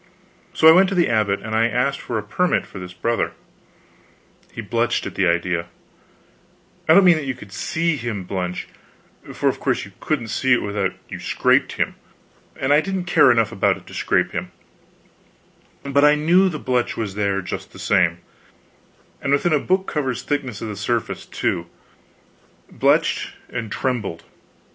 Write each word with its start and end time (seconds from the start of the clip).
So 0.55 0.67
I 0.67 0.71
went 0.71 0.89
to 0.89 0.95
the 0.95 1.09
abbot 1.09 1.41
and 1.41 1.53
asked 1.53 2.01
for 2.01 2.17
a 2.17 2.23
permit 2.23 2.65
for 2.65 2.79
this 2.79 2.91
Brother. 2.91 3.33
He 4.51 4.59
blenched 4.59 5.05
at 5.05 5.13
the 5.13 5.27
idea 5.27 5.67
I 6.89 6.95
don't 6.95 7.05
mean 7.05 7.17
that 7.17 7.27
you 7.27 7.35
could 7.35 7.51
see 7.51 7.97
him 7.97 8.23
blench, 8.23 8.67
for 9.31 9.47
of 9.47 9.59
course 9.59 9.85
you 9.85 9.91
couldn't 9.99 10.29
see 10.29 10.53
it 10.53 10.63
without 10.63 10.93
you 11.07 11.19
scraped 11.19 11.73
him, 11.73 11.97
and 12.59 12.73
I 12.73 12.81
didn't 12.81 13.05
care 13.05 13.29
enough 13.31 13.51
about 13.51 13.77
it 13.77 13.85
to 13.85 13.93
scrape 13.93 14.31
him, 14.31 14.51
but 15.83 16.03
I 16.03 16.15
knew 16.15 16.49
the 16.49 16.57
blench 16.57 16.97
was 16.97 17.13
there, 17.13 17.39
just 17.43 17.71
the 17.71 17.77
same, 17.77 18.21
and 19.21 19.31
within 19.31 19.53
a 19.53 19.59
book 19.59 19.85
cover's 19.85 20.23
thickness 20.23 20.63
of 20.63 20.67
the 20.67 20.75
surface, 20.75 21.27
too 21.27 21.67
blenched, 22.71 23.35
and 23.49 23.71
trembled. 23.71 24.23